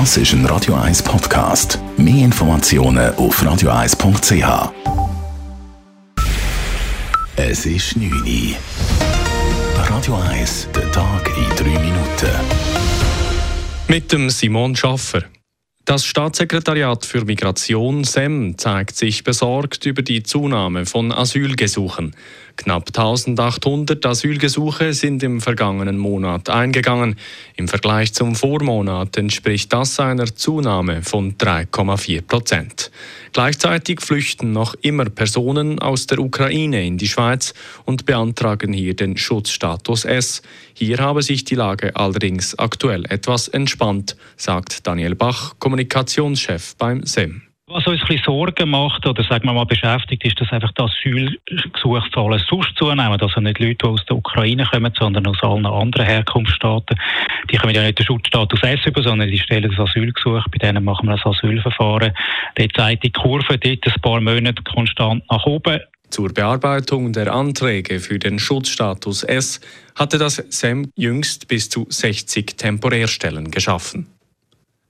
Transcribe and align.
Das 0.00 0.16
ist 0.16 0.32
ein 0.32 0.44
Radio 0.46 0.74
1 0.74 1.04
Podcast. 1.04 1.78
Mehr 1.96 2.24
Informationen 2.24 3.14
auf 3.14 3.40
radio1.ch. 3.40 4.72
Es 7.36 7.64
ist 7.64 7.96
9 7.96 8.10
Uhr. 8.12 8.56
Radio 9.88 10.16
1, 10.16 10.66
der 10.74 10.90
Tag 10.90 11.30
in 11.38 11.48
3 11.56 11.78
Minuten. 11.78 12.28
Mit 13.86 14.10
dem 14.10 14.30
Simon 14.30 14.74
Schaffer. 14.74 15.22
Das 15.84 16.04
Staatssekretariat 16.04 17.06
für 17.06 17.24
Migration 17.24 18.02
SEM 18.02 18.58
zeigt 18.58 18.96
sich 18.96 19.22
besorgt 19.22 19.86
über 19.86 20.02
die 20.02 20.24
Zunahme 20.24 20.86
von 20.86 21.12
Asylgesuchen. 21.12 22.16
Knapp 22.56 22.88
1800 22.88 24.06
Asylgesuche 24.06 24.92
sind 24.94 25.22
im 25.22 25.40
vergangenen 25.40 25.98
Monat 25.98 26.48
eingegangen. 26.48 27.16
Im 27.56 27.68
Vergleich 27.68 28.12
zum 28.14 28.34
Vormonat 28.34 29.16
entspricht 29.16 29.72
das 29.72 29.98
einer 29.98 30.34
Zunahme 30.34 31.02
von 31.02 31.36
3,4 31.36 32.22
Prozent. 32.22 32.90
Gleichzeitig 33.32 34.00
flüchten 34.00 34.52
noch 34.52 34.74
immer 34.82 35.06
Personen 35.06 35.80
aus 35.80 36.06
der 36.06 36.20
Ukraine 36.20 36.86
in 36.86 36.98
die 36.98 37.08
Schweiz 37.08 37.54
und 37.84 38.06
beantragen 38.06 38.72
hier 38.72 38.94
den 38.94 39.16
Schutzstatus 39.16 40.04
S. 40.04 40.42
Hier 40.74 40.98
habe 40.98 41.22
sich 41.22 41.44
die 41.44 41.56
Lage 41.56 41.96
allerdings 41.96 42.58
aktuell 42.58 43.04
etwas 43.06 43.48
entspannt, 43.48 44.16
sagt 44.36 44.86
Daniel 44.86 45.14
Bach, 45.14 45.54
Kommunikationschef 45.58 46.76
beim 46.76 47.04
SEM. 47.04 47.42
Was 47.66 47.86
uns 47.86 48.02
ein 48.10 48.20
Sorgen 48.22 48.68
macht 48.68 49.06
oder 49.06 49.24
sagen 49.24 49.46
wir 49.46 49.54
mal 49.54 49.64
beschäftigt, 49.64 50.22
ist, 50.26 50.38
dass 50.38 50.52
einfach 50.52 50.70
die 50.72 50.82
Asylgesuchszahlen 50.82 52.42
sonst 52.46 52.76
zunehmen. 52.76 53.18
Also 53.18 53.40
nicht 53.40 53.58
Leute, 53.58 53.76
die 53.76 53.86
aus 53.86 54.04
der 54.04 54.16
Ukraine 54.16 54.66
kommen, 54.70 54.92
sondern 54.98 55.26
aus 55.26 55.42
allen 55.42 55.64
anderen 55.64 56.04
Herkunftsstaaten. 56.04 57.00
Die 57.50 57.56
kommen 57.56 57.74
ja 57.74 57.82
nicht 57.82 57.98
den 57.98 58.04
Schutzstatus 58.04 58.62
S 58.62 58.84
über, 58.84 59.02
sondern 59.02 59.30
die 59.30 59.38
stellen 59.38 59.70
das 59.70 59.80
Asylgesuch. 59.80 60.44
Bei 60.50 60.58
denen 60.58 60.84
machen 60.84 61.08
wir 61.08 61.16
das 61.16 61.24
Asylverfahren. 61.24 62.12
Dort 62.54 62.72
zeigt 62.76 63.02
die 63.02 63.12
Kurve 63.12 63.56
dort 63.56 63.86
ein 63.86 64.00
paar 64.02 64.20
Monate 64.20 64.62
konstant 64.62 65.24
nach 65.30 65.46
oben. 65.46 65.80
Zur 66.10 66.34
Bearbeitung 66.34 67.14
der 67.14 67.32
Anträge 67.32 67.98
für 67.98 68.18
den 68.18 68.38
Schutzstatus 68.38 69.22
S 69.22 69.62
hatte 69.94 70.18
das 70.18 70.36
SEM 70.36 70.92
jüngst 70.96 71.48
bis 71.48 71.70
zu 71.70 71.86
60 71.88 72.58
Temporärstellen 72.58 73.50
geschaffen. 73.50 74.13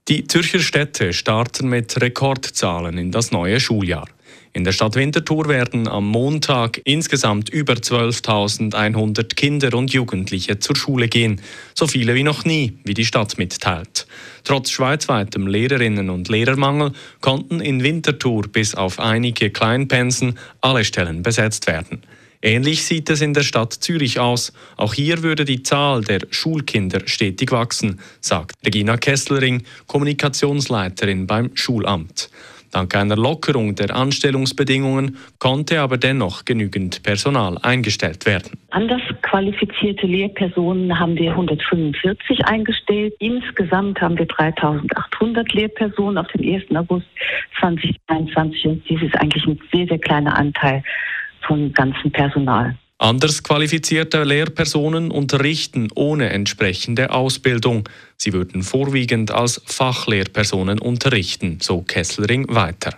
Die 0.07 0.27
Zürcher 0.27 0.59
Städte 0.59 1.13
starten 1.13 1.67
mit 1.67 1.99
Rekordzahlen 1.99 2.99
in 2.99 3.11
das 3.11 3.31
neue 3.31 3.59
Schuljahr. 3.59 4.07
In 4.53 4.63
der 4.63 4.71
Stadt 4.71 4.95
Winterthur 4.95 5.47
werden 5.47 5.87
am 5.87 6.07
Montag 6.07 6.79
insgesamt 6.83 7.49
über 7.49 7.73
12.100 7.73 9.33
Kinder 9.33 9.75
und 9.75 9.93
Jugendliche 9.93 10.59
zur 10.59 10.75
Schule 10.75 11.07
gehen, 11.07 11.41
so 11.73 11.87
viele 11.87 12.13
wie 12.13 12.21
noch 12.21 12.45
nie, 12.45 12.77
wie 12.83 12.93
die 12.93 13.03
Stadt 13.03 13.39
mitteilt. 13.39 14.05
Trotz 14.43 14.69
schweizweitem 14.69 15.47
Lehrerinnen- 15.47 16.11
und 16.11 16.29
Lehrermangel 16.29 16.91
konnten 17.19 17.59
in 17.59 17.81
Winterthur 17.81 18.43
bis 18.43 18.75
auf 18.75 18.99
einige 18.99 19.49
Kleinpensen 19.49 20.37
alle 20.61 20.85
Stellen 20.85 21.23
besetzt 21.23 21.65
werden. 21.65 22.03
Ähnlich 22.45 22.85
sieht 22.85 23.09
es 23.09 23.21
in 23.21 23.33
der 23.33 23.41
Stadt 23.41 23.73
Zürich 23.73 24.19
aus. 24.19 24.53
Auch 24.77 24.93
hier 24.93 25.23
würde 25.23 25.45
die 25.45 25.63
Zahl 25.63 26.01
der 26.01 26.19
Schulkinder 26.29 27.01
stetig 27.07 27.51
wachsen, 27.51 27.99
sagt 28.21 28.53
Regina 28.63 28.97
Kesslering, 28.97 29.63
Kommunikationsleiterin 29.87 31.25
beim 31.25 31.49
Schulamt. 31.55 32.29
Dank 32.69 32.95
einer 32.95 33.15
Lockerung 33.15 33.73
der 33.73 33.95
Anstellungsbedingungen 33.95 35.17
konnte 35.39 35.81
aber 35.81 35.97
dennoch 35.97 36.45
genügend 36.45 37.01
Personal 37.01 37.57
eingestellt 37.63 38.27
werden. 38.27 38.59
Anders 38.69 39.01
qualifizierte 39.23 40.05
Lehrpersonen 40.05 40.99
haben 40.99 41.15
wir 41.15 41.31
145 41.31 42.45
eingestellt. 42.45 43.15
Insgesamt 43.17 44.01
haben 44.01 44.19
wir 44.19 44.27
3800 44.27 45.51
Lehrpersonen 45.53 46.19
auf 46.19 46.27
den 46.27 46.53
1. 46.53 46.75
August 46.75 47.07
2021 47.59 48.65
und 48.67 48.83
dies 48.87 49.01
ist 49.01 49.15
eigentlich 49.15 49.47
ein 49.47 49.59
sehr, 49.73 49.87
sehr 49.87 49.99
kleiner 49.99 50.37
Anteil 50.37 50.83
vom 51.47 51.73
ganzen 51.73 52.11
Personal. 52.11 52.77
Anders 52.97 53.43
qualifizierte 53.43 54.23
Lehrpersonen 54.23 55.11
unterrichten 55.11 55.89
ohne 55.95 56.29
entsprechende 56.29 57.11
Ausbildung. 57.11 57.89
Sie 58.15 58.31
würden 58.31 58.63
vorwiegend 58.63 59.31
als 59.31 59.61
Fachlehrpersonen 59.65 60.79
unterrichten, 60.79 61.57
so 61.61 61.81
Kesslering 61.81 62.45
weiter. 62.49 62.97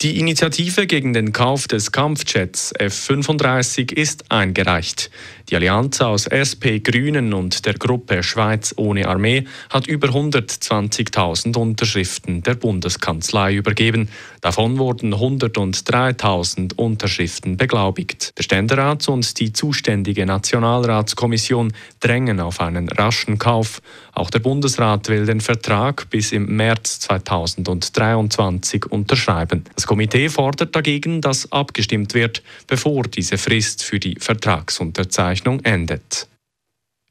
Die 0.00 0.18
Initiative 0.18 0.88
gegen 0.88 1.12
den 1.12 1.32
Kauf 1.32 1.68
des 1.68 1.92
Kampfjets 1.92 2.72
F-35 2.72 3.92
ist 3.92 4.32
eingereicht. 4.32 5.10
Die 5.52 5.56
Allianz 5.56 6.00
aus 6.00 6.28
SP, 6.32 6.80
Grünen 6.80 7.34
und 7.34 7.66
der 7.66 7.74
Gruppe 7.74 8.22
Schweiz 8.22 8.72
ohne 8.78 9.06
Armee 9.06 9.44
hat 9.68 9.86
über 9.86 10.08
120.000 10.08 11.54
Unterschriften 11.58 12.42
der 12.42 12.54
Bundeskanzlei 12.54 13.56
übergeben. 13.56 14.08
Davon 14.40 14.78
wurden 14.78 15.12
103.000 15.12 16.76
Unterschriften 16.76 17.58
beglaubigt. 17.58 18.32
Der 18.38 18.44
Ständerat 18.44 19.06
und 19.10 19.38
die 19.40 19.52
zuständige 19.52 20.24
Nationalratskommission 20.24 21.74
drängen 22.00 22.40
auf 22.40 22.62
einen 22.62 22.88
raschen 22.88 23.38
Kauf. 23.38 23.82
Auch 24.14 24.30
der 24.30 24.38
Bundesrat 24.38 25.10
will 25.10 25.26
den 25.26 25.42
Vertrag 25.42 26.08
bis 26.08 26.32
im 26.32 26.56
März 26.56 27.00
2023 27.00 28.86
unterschreiben. 28.86 29.64
Das 29.74 29.86
Komitee 29.86 30.30
fordert 30.30 30.74
dagegen, 30.74 31.20
dass 31.20 31.52
abgestimmt 31.52 32.14
wird, 32.14 32.42
bevor 32.66 33.02
diese 33.02 33.36
Frist 33.36 33.84
für 33.84 34.00
die 34.00 34.16
Vertragsunterzeichnung 34.18 35.41
endet. 35.64 36.28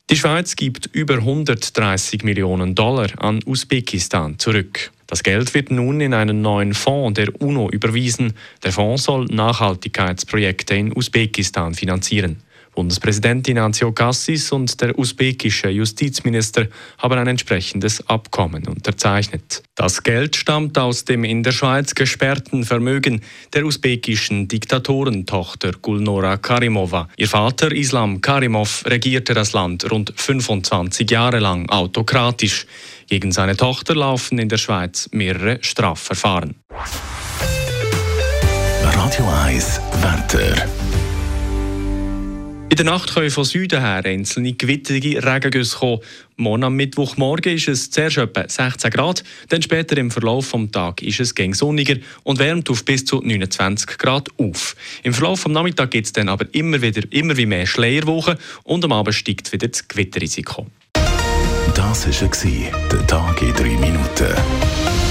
Die 0.09 0.17
Schweiz 0.17 0.57
gibt 0.57 0.87
über 0.87 1.15
130 1.15 2.23
Millionen 2.23 2.75
Dollar 2.75 3.07
an 3.17 3.39
Usbekistan 3.45 4.37
zurück. 4.39 4.91
Das 5.07 5.23
Geld 5.23 5.53
wird 5.53 5.71
nun 5.71 6.01
in 6.01 6.13
einen 6.13 6.41
neuen 6.41 6.73
Fonds 6.73 7.15
der 7.15 7.41
UNO 7.41 7.69
überwiesen. 7.69 8.33
Der 8.63 8.71
Fonds 8.71 9.03
soll 9.03 9.25
Nachhaltigkeitsprojekte 9.25 10.75
in 10.75 10.95
Usbekistan 10.95 11.73
finanzieren. 11.73 12.43
Bundespräsident 12.73 13.47
Ignacio 13.47 13.91
Cassis 13.91 14.51
und 14.51 14.79
der 14.81 14.97
usbekische 14.97 15.69
Justizminister 15.69 16.67
haben 16.97 17.19
ein 17.19 17.27
entsprechendes 17.27 18.07
Abkommen 18.07 18.67
unterzeichnet. 18.67 19.63
Das 19.75 20.03
Geld 20.03 20.35
stammt 20.35 20.77
aus 20.77 21.05
dem 21.05 21.23
in 21.23 21.43
der 21.43 21.51
Schweiz 21.51 21.93
gesperrten 21.93 22.63
Vermögen 22.63 23.21
der 23.53 23.65
usbekischen 23.65 24.47
Diktatorentochter 24.47 25.73
Gulnora 25.81 26.37
Karimova. 26.37 27.07
Ihr 27.17 27.27
Vater 27.27 27.71
Islam 27.71 28.21
Karimov 28.21 28.83
regierte 28.85 29.33
das 29.33 29.53
Land 29.53 29.91
rund 29.91 30.13
25 30.15 31.09
Jahre 31.09 31.39
lang 31.39 31.69
autokratisch. 31.69 32.65
Gegen 33.07 33.31
seine 33.31 33.57
Tochter 33.57 33.95
laufen 33.95 34.39
in 34.39 34.47
der 34.47 34.57
Schweiz 34.57 35.09
mehrere 35.11 35.57
Strafverfahren. 35.61 36.55
Radio 38.83 39.27
1 39.45 39.81
Wetter. 40.01 40.80
In 42.71 42.77
der 42.77 42.85
Nacht 42.85 43.13
können 43.13 43.29
von 43.29 43.43
Süden 43.43 43.81
her 43.81 44.05
einzelne 44.05 44.53
gewitterige 44.53 45.21
Regengüsse 45.21 45.77
kommen. 45.77 45.99
Morgen 46.37 46.63
am 46.63 46.77
Mittwochmorgen 46.77 47.57
ist 47.57 47.67
es 47.67 47.91
zuerst 47.91 48.17
etwa 48.17 48.47
16 48.47 48.89
Grad, 48.91 49.25
dann 49.49 49.61
später 49.61 49.97
im 49.97 50.09
Verlauf 50.09 50.53
des 50.53 50.71
Tages 50.71 51.05
ist 51.05 51.19
es 51.19 51.35
gegen 51.35 51.53
sonniger 51.53 51.97
und 52.23 52.39
wärmt 52.39 52.69
auf 52.69 52.85
bis 52.85 53.03
zu 53.03 53.17
29 53.17 53.97
Grad 53.97 54.29
auf. 54.37 54.77
Im 55.03 55.13
Verlauf 55.13 55.43
des 55.43 55.51
Nachmittags 55.51 55.89
gibt 55.89 56.05
es 56.05 56.13
dann 56.13 56.29
aber 56.29 56.45
immer 56.53 56.81
wieder 56.81 57.01
immer 57.09 57.35
wie 57.35 57.45
mehr 57.45 57.67
Schleierwochen 57.67 58.37
und 58.63 58.85
am 58.85 58.93
Abend 58.93 59.15
steigt 59.15 59.51
wieder 59.51 59.67
das 59.67 59.85
Gewitterrisiko. 59.85 60.67
Das 61.75 62.07
war 62.07 62.89
der 62.89 63.05
Tag 63.05 63.41
in 63.41 63.53
drei 63.53 63.75
Minuten. 63.75 65.10